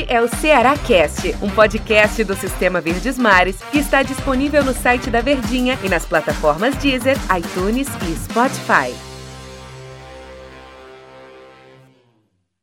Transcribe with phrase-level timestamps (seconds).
[0.00, 4.72] Este é o Ceará Cast, um podcast do Sistema Verdes Mares que está disponível no
[4.72, 8.94] site da Verdinha e nas plataformas Deezer, iTunes e Spotify.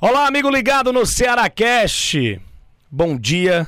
[0.00, 2.40] Olá, amigo ligado no Ceará Cast.
[2.88, 3.66] Bom dia,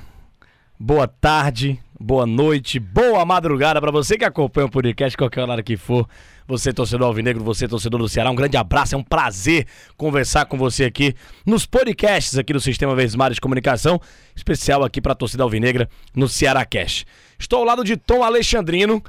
[0.78, 5.76] boa tarde, boa noite, boa madrugada para você que acompanha o podcast qualquer hora que
[5.76, 6.08] for.
[6.46, 10.56] Você, torcedor alvinegro, você, torcedor do Ceará, um grande abraço, é um prazer conversar com
[10.56, 11.14] você aqui
[11.44, 14.00] nos podcasts aqui do Sistema Vesmar de Comunicação,
[14.34, 17.04] especial aqui para a torcida alvinegra no Ceará Cast.
[17.38, 19.02] Estou ao lado de Tom Alexandrino,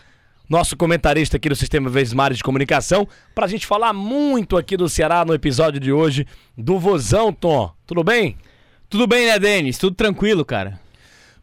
[0.50, 4.90] nosso comentarista aqui do Sistema Vesmar de Comunicação, para a gente falar muito aqui do
[4.90, 6.26] Ceará no episódio de hoje
[6.58, 7.72] do Vozão, Tom.
[7.86, 8.36] Tudo bem?
[8.90, 9.78] Tudo bem, né, Denis?
[9.78, 10.87] Tudo tranquilo, cara.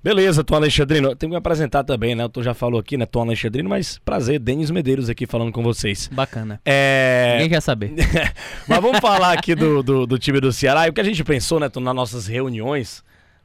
[0.04, 1.16] Beleza, Tom Alexandrino.
[1.16, 2.26] Tenho que me apresentar também, né?
[2.26, 3.06] O Tom já falou aqui, né?
[3.06, 6.10] Tom Alexandrino, mas prazer, Denis Medeiros aqui falando com vocês.
[6.12, 6.60] Bacana.
[6.62, 7.36] É...
[7.36, 7.90] Ninguém quer saber.
[8.68, 10.86] mas vamos falar aqui do, do, do, time do Ceará.
[10.86, 13.02] E o que a gente pensou, né, Tom, nas nossas reuniões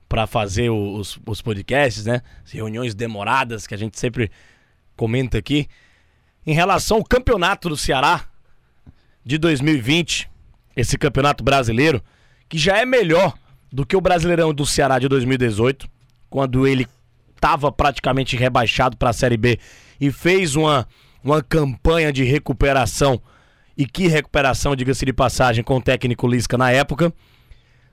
[0.09, 2.21] para fazer os, os podcasts, né?
[2.43, 4.29] As reuniões demoradas que a gente sempre
[4.97, 5.65] comenta aqui.
[6.45, 8.25] Em relação ao campeonato do Ceará
[9.23, 10.29] de 2020,
[10.75, 12.03] esse campeonato brasileiro,
[12.49, 13.33] que já é melhor
[13.71, 15.98] do que o Brasileirão do Ceará de 2018
[16.29, 16.87] quando ele
[17.35, 19.57] estava praticamente rebaixado para a Série B
[19.99, 20.87] e fez uma,
[21.23, 23.21] uma campanha de recuperação.
[23.77, 27.13] E que recuperação, diga-se de passagem, com o técnico Lisca na época.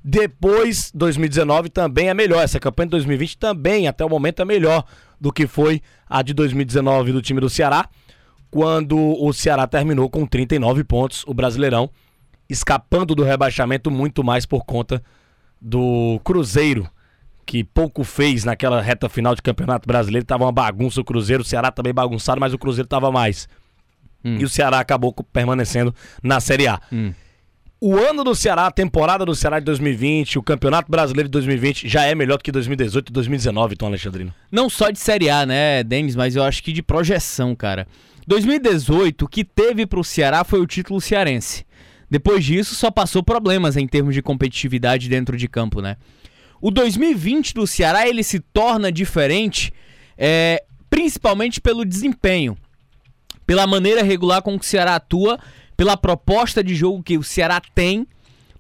[0.03, 2.42] Depois, 2019 também é melhor.
[2.42, 4.84] Essa campanha de 2020 também, até o momento, é melhor
[5.20, 7.89] do que foi a de 2019 do time do Ceará,
[8.51, 11.91] quando o Ceará terminou com 39 pontos, o Brasileirão,
[12.48, 15.03] escapando do rebaixamento muito mais por conta
[15.61, 16.89] do Cruzeiro,
[17.47, 20.27] que pouco fez naquela reta final de Campeonato Brasileiro.
[20.27, 23.48] Tava uma bagunça o Cruzeiro, o Ceará também bagunçado, mas o Cruzeiro tava mais.
[24.25, 24.39] Hum.
[24.41, 26.80] E o Ceará acabou permanecendo na Série A.
[26.92, 27.12] Hum.
[27.80, 31.86] O ano do Ceará, a temporada do Ceará de 2020, o Campeonato Brasileiro de 2020
[31.86, 34.34] já é melhor do que 2018 e 2019, Tom Alexandrino.
[34.50, 37.86] Não só de Série A, né, Denis, mas eu acho que de projeção, cara.
[38.27, 41.64] 2018, o que teve pro Ceará foi o título cearense.
[42.11, 45.96] Depois disso, só passou problemas em termos de competitividade dentro de campo, né?
[46.61, 49.72] O 2020 do Ceará ele se torna diferente,
[50.17, 52.56] é, principalmente pelo desempenho,
[53.46, 55.39] pela maneira regular com que o Ceará atua,
[55.77, 58.06] pela proposta de jogo que o Ceará tem.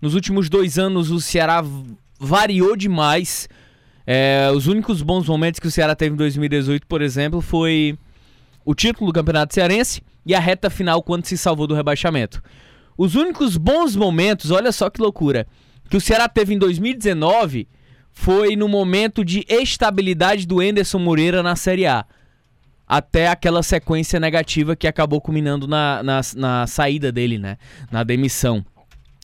[0.00, 1.64] Nos últimos dois anos o Ceará
[2.20, 3.48] variou demais.
[4.06, 7.98] É, os únicos bons momentos que o Ceará teve em 2018, por exemplo, foi
[8.64, 12.42] o título do Campeonato Cearense e a reta final quando se salvou do rebaixamento.
[12.96, 15.46] Os únicos bons momentos, olha só que loucura,
[15.88, 17.68] que o Ceará teve em 2019
[18.18, 22.04] foi no momento de estabilidade do Enderson Moreira na Série A.
[22.88, 27.58] Até aquela sequência negativa que acabou culminando na, na, na saída dele, né?
[27.92, 28.64] Na demissão.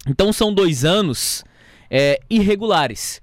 [0.06, 1.42] Então são dois anos
[1.90, 3.20] é, irregulares.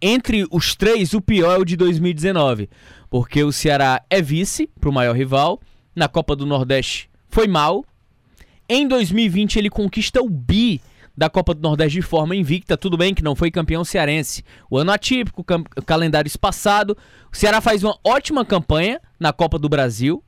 [0.00, 2.70] Entre os três, o pior é o de 2019.
[3.10, 5.60] Porque o Ceará é vice para o maior rival.
[5.94, 7.84] Na Copa do Nordeste foi mal.
[8.68, 10.59] Em 2020 ele conquista o bi
[11.20, 12.78] da Copa do Nordeste de forma invicta.
[12.78, 14.42] Tudo bem que não foi campeão cearense.
[14.70, 15.44] O ano atípico,
[15.84, 16.96] calendário espaçado.
[17.30, 20.24] O Ceará faz uma ótima campanha na Copa do Brasil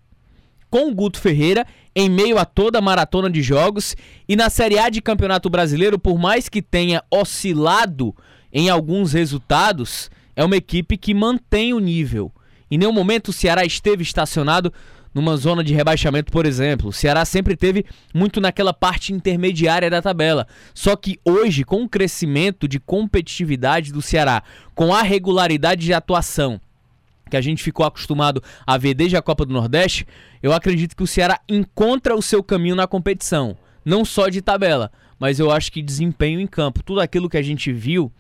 [0.69, 1.67] com o Guto Ferreira
[1.97, 3.97] em meio a toda a maratona de jogos
[4.29, 8.15] e na Série A de Campeonato Brasileiro, por mais que tenha oscilado
[8.53, 12.31] em alguns resultados, é uma equipe que mantém o nível.
[12.71, 14.71] Em nenhum momento o Ceará esteve estacionado
[15.15, 16.89] numa zona de rebaixamento, por exemplo.
[16.89, 17.85] O Ceará sempre teve
[18.15, 20.47] muito naquela parte intermediária da tabela.
[20.75, 24.43] Só que hoje, com o crescimento de competitividade do Ceará,
[24.75, 26.61] com a regularidade de atuação
[27.31, 30.07] que a gente ficou acostumado a ver desde a Copa do Nordeste,
[30.43, 33.57] eu acredito que o Ceará encontra o seu caminho na competição.
[33.83, 36.83] Não só de tabela, mas eu acho que desempenho em campo.
[36.83, 38.13] Tudo aquilo que a gente viu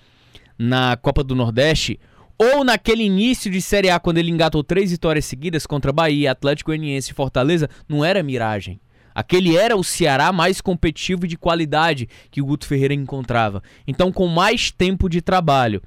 [0.59, 2.01] na Copa do Nordeste
[2.43, 6.71] ou naquele início de Série A, quando ele engatou três vitórias seguidas contra Bahia, Atlético
[6.71, 8.81] Goianiense e Fortaleza, não era miragem.
[9.15, 13.63] Aquele era o Ceará mais competitivo e de qualidade que o Guto Ferreira encontrava.
[13.87, 15.83] Então, com mais tempo de trabalho.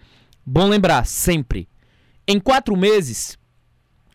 [0.45, 1.67] Bom lembrar, sempre.
[2.27, 3.37] Em quatro meses,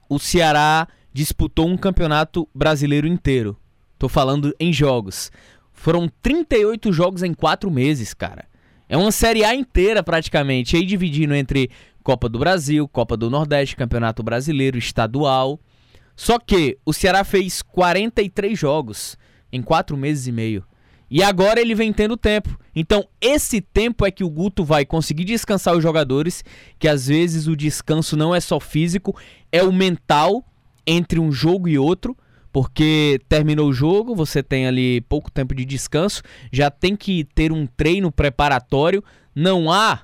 [0.08, 3.56] o Ceará disputou um campeonato brasileiro inteiro.
[3.98, 5.30] Tô falando em jogos.
[5.72, 8.48] Foram 38 jogos em quatro meses, cara.
[8.88, 10.76] É uma Série A inteira praticamente.
[10.76, 11.70] Aí dividindo entre
[12.02, 15.60] Copa do Brasil, Copa do Nordeste, Campeonato Brasileiro, Estadual.
[16.16, 19.16] Só que o Ceará fez 43 jogos
[19.52, 20.64] em 4 meses e meio.
[21.10, 22.56] E agora ele vem tendo tempo.
[22.74, 26.44] Então, esse tempo é que o Guto vai conseguir descansar os jogadores,
[26.78, 29.18] que às vezes o descanso não é só físico,
[29.50, 30.44] é o mental
[30.86, 32.16] entre um jogo e outro,
[32.52, 36.22] porque terminou o jogo, você tem ali pouco tempo de descanso,
[36.52, 39.02] já tem que ter um treino preparatório,
[39.34, 40.02] não há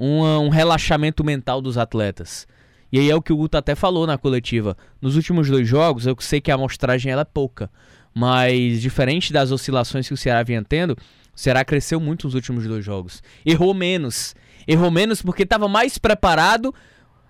[0.00, 2.48] um, um relaxamento mental dos atletas.
[2.90, 4.76] E aí é o que o Guto até falou na coletiva.
[5.00, 7.70] Nos últimos dois jogos, eu sei que a amostragem ela é pouca,
[8.14, 10.96] mas diferente das oscilações que o Ceará vinha tendo, o
[11.38, 13.22] Ceará cresceu muito nos últimos dois jogos.
[13.44, 14.34] Errou menos.
[14.66, 16.74] Errou menos porque estava mais preparado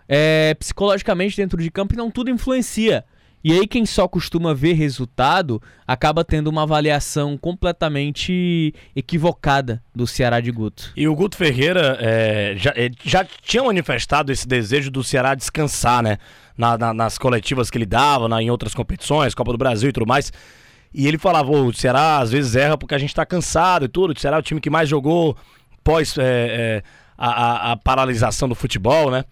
[0.08, 3.04] é, psicologicamente dentro de campo e não tudo influencia.
[3.42, 10.40] E aí quem só costuma ver resultado acaba tendo uma avaliação completamente equivocada do Ceará
[10.40, 10.92] de Guto.
[10.94, 16.02] E o Guto Ferreira é, já, é, já tinha manifestado esse desejo do Ceará descansar,
[16.02, 16.18] né?
[16.56, 19.92] Na, na, nas coletivas que ele dava, na, em outras competições, Copa do Brasil e
[19.92, 20.30] tudo mais.
[20.92, 24.12] E ele falava, o Ceará às vezes erra porque a gente tá cansado e tudo.
[24.12, 25.34] O Ceará é o time que mais jogou
[25.82, 26.82] pós é, é
[27.16, 29.24] a, a, a paralisação do futebol, né?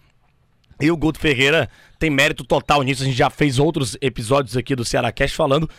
[0.81, 3.03] E o Guto Ferreira tem mérito total nisso.
[3.03, 5.69] A gente já fez outros episódios aqui do Ceará Cast falando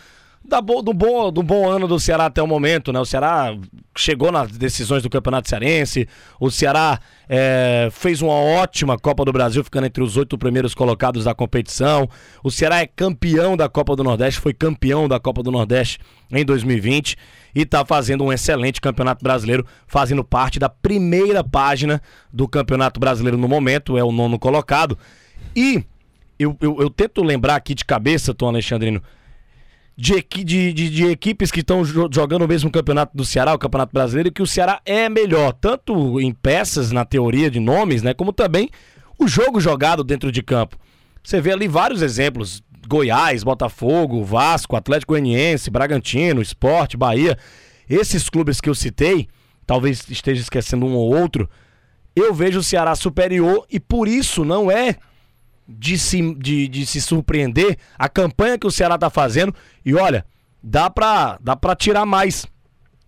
[0.43, 2.99] da bo, do, bom, do bom ano do Ceará até o momento, né?
[2.99, 3.55] O Ceará
[3.95, 6.07] chegou nas decisões do Campeonato Cearense,
[6.39, 6.99] o Ceará
[7.29, 12.09] é, fez uma ótima Copa do Brasil, ficando entre os oito primeiros colocados da competição.
[12.43, 15.99] O Ceará é campeão da Copa do Nordeste, foi campeão da Copa do Nordeste
[16.31, 17.15] em 2020
[17.53, 22.01] e está fazendo um excelente Campeonato Brasileiro, fazendo parte da primeira página
[22.33, 24.97] do Campeonato Brasileiro no momento, é o nono colocado.
[25.55, 25.83] E
[26.39, 29.01] eu, eu, eu tento lembrar aqui de cabeça, Tom Alexandrino,
[29.95, 33.93] de, de, de, de, equipes que estão jogando o mesmo campeonato do Ceará, o Campeonato
[33.93, 38.13] Brasileiro, que o Ceará é melhor, tanto em peças, na teoria de nomes, né?
[38.13, 38.69] Como também
[39.19, 40.77] o jogo jogado dentro de campo.
[41.23, 47.37] Você vê ali vários exemplos: Goiás, Botafogo, Vasco, Atlético Goianiense, Bragantino, Esporte, Bahia.
[47.89, 49.27] Esses clubes que eu citei,
[49.67, 51.49] talvez esteja esquecendo um ou outro,
[52.15, 54.95] eu vejo o Ceará superior e por isso não é
[55.77, 59.53] de se, de, de se surpreender a campanha que o Ceará tá fazendo.
[59.85, 60.25] E olha,
[60.61, 62.45] dá pra, dá pra tirar mais,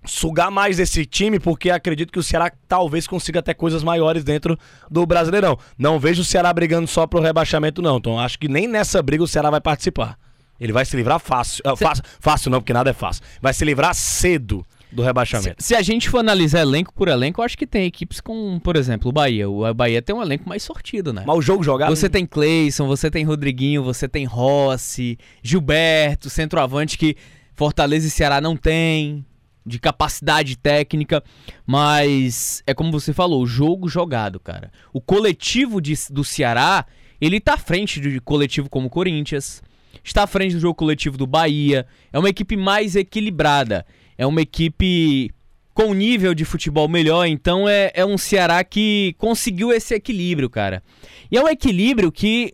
[0.06, 4.58] sugar mais esse time, porque acredito que o Ceará talvez consiga até coisas maiores dentro
[4.90, 5.58] do Brasileirão.
[5.78, 7.98] Não vejo o Ceará brigando só pro rebaixamento, não.
[7.98, 10.18] Então acho que nem nessa briga o Ceará vai participar.
[10.60, 11.64] Ele vai se livrar fácil.
[11.66, 13.24] Uh, fácil, fácil não, porque nada é fácil.
[13.42, 15.62] Vai se livrar cedo do rebaixamento.
[15.62, 18.60] Se, se, a gente for analisar elenco por elenco, eu acho que tem equipes com,
[18.60, 19.50] por exemplo, o Bahia.
[19.50, 21.24] O Bahia tem um elenco mais sortido, né?
[21.26, 21.96] Mas o jogo jogado.
[21.96, 27.16] Você tem Cleison, você tem Rodriguinho, você tem Rossi, Gilberto, centroavante que
[27.54, 29.26] Fortaleza e Ceará não tem.
[29.66, 31.24] De capacidade técnica,
[31.66, 34.70] mas é como você falou, o jogo jogado, cara.
[34.92, 36.86] O coletivo de, do Ceará,
[37.22, 39.64] ele tá à frente de coletivo como o Corinthians,
[40.04, 43.86] está à frente do jogo coletivo do Bahia, é uma equipe mais equilibrada
[44.18, 45.32] é uma equipe
[45.74, 50.84] com nível de futebol melhor, então é, é um Ceará que conseguiu esse equilíbrio, cara.
[51.32, 52.54] E é um equilíbrio que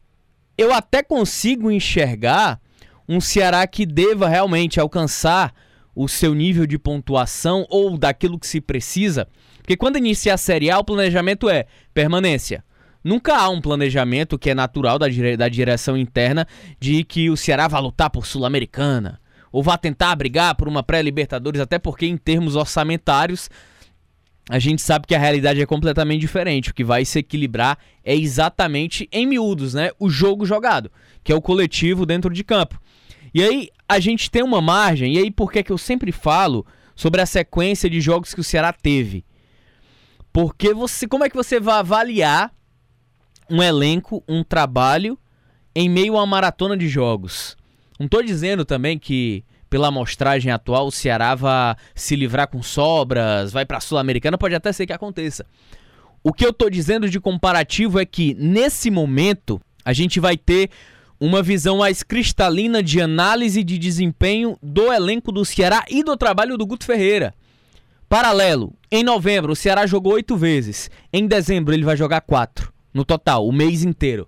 [0.57, 2.59] eu até consigo enxergar
[3.07, 5.53] um Ceará que deva realmente alcançar
[5.95, 9.27] o seu nível de pontuação ou daquilo que se precisa.
[9.57, 12.63] Porque quando inicia a Série A, o planejamento é permanência.
[13.03, 16.47] Nunca há um planejamento que é natural da, dire da direção interna
[16.79, 19.19] de que o Ceará vai lutar por Sul-Americana,
[19.51, 23.49] ou vá tentar brigar por uma pré-Libertadores, até porque em termos orçamentários
[24.49, 26.71] a gente sabe que a realidade é completamente diferente.
[26.71, 29.91] O que vai se equilibrar é exatamente em miúdos, né?
[29.99, 30.91] O jogo jogado,
[31.23, 32.81] que é o coletivo dentro de campo.
[33.31, 36.65] E aí a gente tem uma margem, e aí por que, que eu sempre falo
[36.95, 39.23] sobre a sequência de jogos que o Ceará teve?
[40.33, 42.51] Porque você, como é que você vai avaliar
[43.47, 45.17] um elenco, um trabalho
[45.75, 47.55] em meio a uma maratona de jogos?
[47.99, 53.51] Não estou dizendo também que pela amostragem atual o Ceará vai se livrar com sobras,
[53.51, 55.45] vai para a Sul-Americana, pode até ser que aconteça.
[56.23, 60.69] O que eu estou dizendo de comparativo é que nesse momento a gente vai ter
[61.19, 66.57] uma visão mais cristalina de análise de desempenho do elenco do Ceará e do trabalho
[66.57, 67.33] do Guto Ferreira.
[68.07, 73.03] Paralelo, em novembro o Ceará jogou oito vezes, em dezembro ele vai jogar quatro no
[73.03, 74.27] total, o mês inteiro.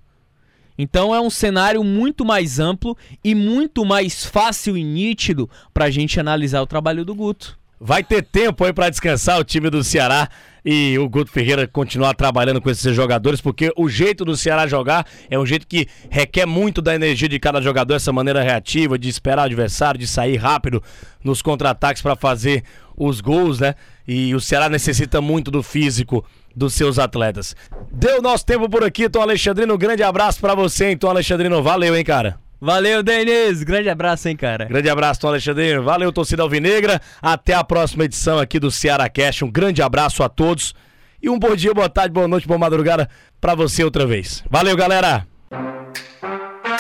[0.77, 5.91] Então é um cenário muito mais amplo e muito mais fácil e nítido para a
[5.91, 7.57] gente analisar o trabalho do Guto.
[7.79, 10.29] Vai ter tempo aí para descansar o time do Ceará
[10.63, 15.05] e o Guto Ferreira continuar trabalhando com esses jogadores, porque o jeito do Ceará jogar
[15.29, 19.09] é um jeito que requer muito da energia de cada jogador, essa maneira reativa de
[19.09, 20.81] esperar o adversário, de sair rápido
[21.23, 22.63] nos contra-ataques para fazer
[22.95, 23.75] os gols, né?
[24.07, 26.25] E o Ceará necessita muito do físico
[26.55, 27.55] dos seus atletas.
[27.91, 29.73] Deu nosso tempo por aqui, Tom Alexandrino.
[29.73, 31.63] Um grande abraço para você, então, Alexandrino.
[31.63, 32.40] Valeu, hein, cara.
[32.61, 33.63] Valeu, Denis.
[33.63, 34.65] Grande abraço, hein, cara.
[34.65, 35.81] Grande abraço, Tom Alexandrino.
[35.81, 37.01] Valeu, torcida alvinegra.
[37.19, 39.43] Até a próxima edição aqui do Ceará Cast.
[39.43, 40.75] Um grande abraço a todos.
[41.19, 44.43] E um bom dia, boa tarde, boa noite, boa madrugada para você outra vez.
[44.47, 45.25] Valeu, galera.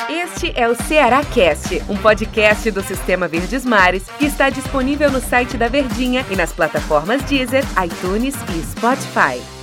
[0.07, 5.19] Este é o Ceará Cast, um podcast do Sistema Verdes Mares que está disponível no
[5.19, 9.60] site da Verdinha e nas plataformas Deezer, iTunes e Spotify.